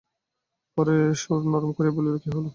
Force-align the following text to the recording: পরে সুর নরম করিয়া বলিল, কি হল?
পরে 0.77 0.95
সুর 1.21 1.41
নরম 1.51 1.71
করিয়া 1.77 1.93
বলিল, 1.97 2.15
কি 2.23 2.29
হল? 2.35 2.45